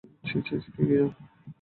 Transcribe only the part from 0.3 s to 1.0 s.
ছি, কী